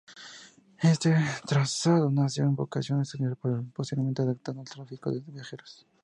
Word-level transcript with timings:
Este 0.81 1.15
trazado, 1.45 2.09
nació 2.09 2.45
con 2.45 2.55
vocación 2.55 2.97
industrial 2.97 3.37
pero 3.39 3.57
fue 3.57 3.65
posteriormente 3.71 4.23
adaptado 4.23 4.59
al 4.61 4.65
tráfico 4.67 5.11
de 5.11 5.19
viajeros. 5.27 5.85